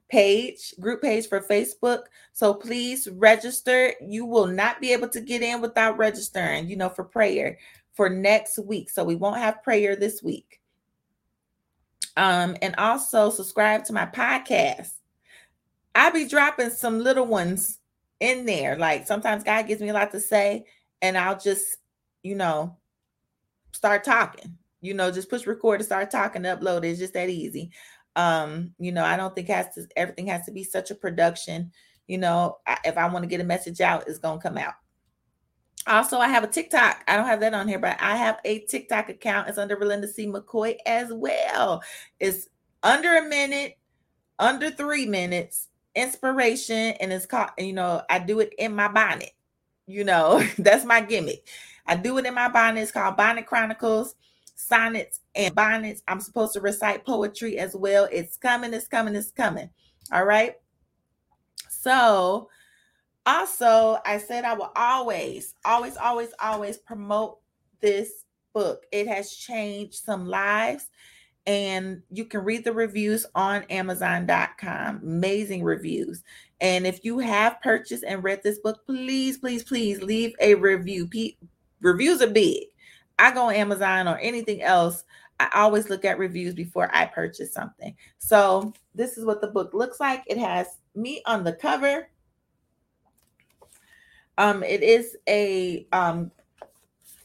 [0.09, 2.03] page, group page for Facebook.
[2.33, 3.93] So please register.
[4.05, 7.57] You will not be able to get in without registering, you know, for prayer
[7.93, 8.89] for next week.
[8.89, 10.61] So we won't have prayer this week.
[12.17, 14.91] Um, and also subscribe to my podcast.
[15.93, 17.79] I'll be dropping some little ones
[18.19, 18.77] in there.
[18.77, 20.65] Like sometimes God gives me a lot to say,
[21.01, 21.77] and I'll just,
[22.23, 22.77] you know,
[23.73, 24.57] start talking.
[24.81, 26.89] You know, just push record and start talking, upload it.
[26.89, 27.71] It's just that easy.
[28.15, 31.71] Um, you know, I don't think has to everything has to be such a production.
[32.07, 34.75] You know, I, if I want to get a message out, it's gonna come out.
[35.87, 37.03] Also, I have a TikTok.
[37.07, 39.49] I don't have that on here, but I have a TikTok account.
[39.49, 40.25] It's under Ralinda C.
[40.25, 41.83] McCoy as well.
[42.19, 42.49] It's
[42.81, 43.77] under a minute,
[44.39, 49.31] under three minutes, inspiration, and it's called, you know, I do it in my bonnet.
[49.85, 51.47] You know, that's my gimmick.
[51.85, 52.81] I do it in my bonnet.
[52.81, 54.15] It's called Bonnet Chronicles,
[54.55, 56.01] Sonnets, and Bonnets.
[56.07, 58.07] I'm supposed to recite poetry as well.
[58.11, 59.69] It's coming, it's coming, it's coming.
[60.11, 60.55] All right.
[61.69, 62.49] So,
[63.25, 67.39] also, I said I will always, always, always, always promote
[67.81, 68.83] this book.
[68.91, 70.89] It has changed some lives
[71.47, 76.23] and you can read the reviews on amazon.com amazing reviews
[76.59, 81.05] and if you have purchased and read this book please please please leave a review
[81.05, 81.37] P-
[81.85, 82.63] reviews are big.
[83.17, 85.03] I go on Amazon or anything else.
[85.39, 87.95] I always look at reviews before I purchase something.
[88.17, 90.23] So this is what the book looks like.
[90.27, 92.09] It has me on the cover.
[94.37, 96.31] Um, it is a um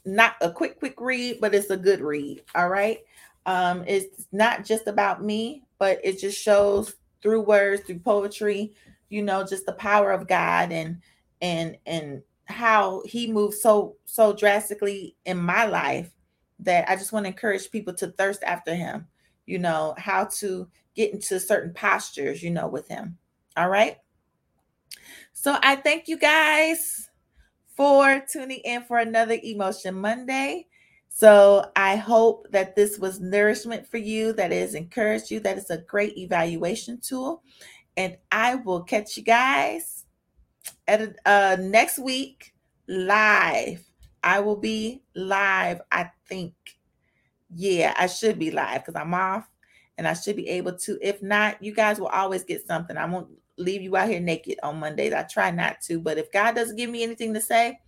[0.04, 2.42] not a quick, quick read, but it's a good read.
[2.54, 2.98] All right.
[3.46, 8.72] Um, it's not just about me, but it just shows through words, through poetry,
[9.08, 11.00] you know, just the power of God and
[11.42, 16.10] and and how he moved so so drastically in my life
[16.60, 19.06] that I just want to encourage people to thirst after him,
[19.46, 23.16] you know, how to get into certain postures, you know, with him.
[23.56, 23.96] All right.
[25.32, 27.08] So I thank you guys
[27.76, 30.66] for tuning in for another Emotion Monday.
[31.08, 35.70] So I hope that this was nourishment for you, that has encouraged you, that it's
[35.70, 37.42] a great evaluation tool.
[37.96, 40.04] And I will catch you guys
[40.86, 42.54] at uh, next week
[42.86, 43.84] live.
[44.22, 45.80] I will be live.
[45.90, 46.54] I think,
[47.54, 49.48] yeah, I should be live because I'm off,
[49.98, 50.98] and I should be able to.
[51.02, 52.96] If not, you guys will always get something.
[52.96, 53.28] I won't
[53.60, 55.12] leave you out here naked on Mondays.
[55.12, 57.78] I try not to, but if God doesn't give me anything to say,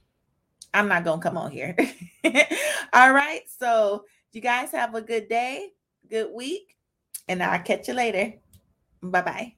[0.75, 1.77] I'm not gonna come on here.
[2.93, 3.43] All right.
[3.59, 5.71] So you guys have a good day,
[6.09, 6.77] good week,
[7.29, 8.35] and I'll catch you later.
[9.03, 9.55] Bye bye.